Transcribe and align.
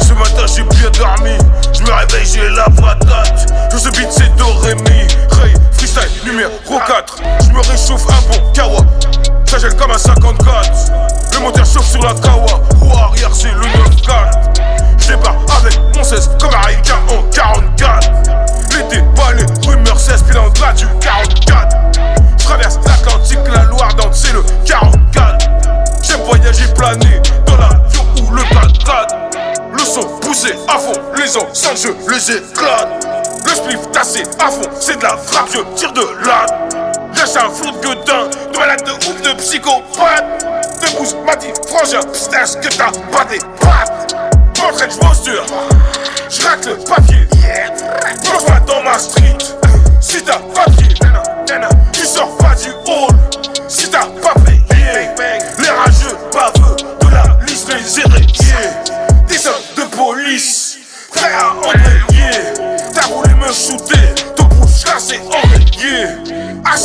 Ce 0.00 0.12
matin 0.12 0.46
j'ai 0.46 0.62
bien 0.62 0.90
dormi, 0.90 1.36
je 1.72 1.82
me 1.82 1.90
réveille 1.90 2.26
j'ai 2.26 2.48
la 2.50 2.64
patate 2.64 3.52
Je 3.72 3.78
ce 3.78 3.88
beat 3.90 4.10
c'est 4.10 4.32
Dorémy, 4.36 5.08
Ray, 5.30 5.54
freestyle, 5.72 6.08
Pro 6.64 6.78
4 6.86 7.16
Je 7.44 7.50
me 7.50 7.58
réchauffe 7.58 8.06
un 8.10 8.20
bon 8.28 8.52
kawa, 8.52 8.80
ça 9.44 9.58
gèle 9.58 9.74
comme 9.76 9.90
un 9.90 9.98
54 9.98 10.92
Le 11.32 11.38
moteur 11.40 11.66
chauffe 11.66 11.90
sur 11.90 12.02
la 12.02 12.14
kawa, 12.14 12.39
à 30.70 30.78
fond, 30.78 30.92
les 31.16 31.36
enceintes 31.36 31.78
je 31.78 32.10
les 32.10 32.36
éclate 32.36 33.06
Le 33.44 33.50
spliff 33.50 33.90
tassé 33.92 34.22
à 34.38 34.50
fond, 34.50 34.70
c'est 34.80 34.98
de 34.98 35.02
la 35.02 35.16
frappe, 35.16 35.48
je 35.52 35.60
tire 35.74 35.92
de 35.92 36.06
là 36.26 36.46
Lâche 37.16 37.36
un 37.36 37.50
flou 37.50 37.70
de 37.72 37.86
gueudin, 37.86 38.28
de 38.52 38.58
malade 38.58 38.82
de 38.84 38.92
ouf, 38.92 39.20
de 39.22 39.32
psychopathe 39.34 40.44
De 40.80 40.96
bouche 40.96 41.14
m'a 41.26 41.36
dit, 41.36 41.48
frangin, 41.68 42.00
est-ce 42.00 42.56
que 42.56 42.68
t'as 42.68 42.90
pas 43.10 43.24
des 43.24 43.38
pattes. 43.60 44.14
Portrait, 44.54 44.88
j'posture, 44.90 45.44
j'raque 46.30 46.64
le 46.66 46.76
papier. 46.76 47.28
Plonge 48.22 48.44
pas 48.46 48.60
dans 48.60 48.82
ma 48.82 48.98
street, 48.98 49.38
si 50.00 50.22
t'as 50.22 50.38
papier 50.54 50.94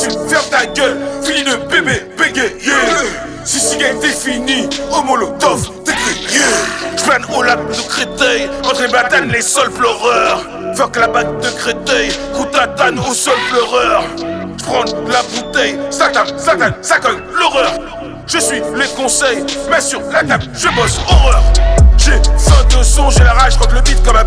Assume, 0.06 0.28
ferme 0.28 0.50
ta 0.50 0.66
gueule, 0.66 0.98
fini 1.23 1.44
de 1.44 1.56
bébé 1.70 2.02
bégayé 2.17 2.73
Si 3.44 3.59
si 3.59 3.78
game 3.78 4.00
défini, 4.00 4.67
au 4.92 5.02
molotov 5.03 5.70
dégrillé 5.84 6.42
J'plane 6.97 7.25
au 7.36 7.44
lac 7.44 7.59
de 7.67 7.81
Créteil, 7.88 8.50
entre 8.64 8.81
les 8.81 8.88
batanes 8.88 9.30
les 9.30 9.42
sols 9.42 9.72
pleureurs. 9.72 10.42
Fuck 10.75 10.97
la 10.97 11.08
bague 11.08 11.39
de 11.39 11.50
Créteil, 11.50 12.12
coup 12.34 12.45
tatane 12.45 13.00
au 13.00 13.14
sol 13.14 13.38
pleureur. 13.50 14.03
J'prends 14.58 14.86
la 15.08 15.22
bouteille, 15.23 15.78
Satan, 15.92 16.25
Satan, 16.38 16.72
ça 16.81 17.00
cogne 17.00 17.22
l'horreur. 17.38 17.73
Je 18.28 18.40
suis 18.40 18.62
les 18.75 18.88
conseils, 18.95 19.45
mais 19.69 19.81
sur 19.81 20.02
la 20.12 20.23
table 20.23 20.45
je 20.56 20.67
bosse. 20.69 21.00
Horreur. 21.08 21.44
J'ai 21.97 22.12
faim 22.38 22.64
de 22.78 22.84
son, 22.84 23.09
j'ai 23.09 23.23
la 23.23 23.34
rage, 23.34 23.58
croque 23.58 23.73
le 23.73 23.81
beat 23.81 24.02
comme 24.03 24.16
un 24.16 24.25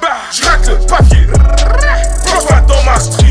bah, 0.00 0.08
je 0.32 0.44
rate 0.44 0.68
le 0.68 0.86
papier. 0.86 1.26
Pas 2.48 2.60
dans 2.60 2.82
ma 2.84 2.98
street. 2.98 3.25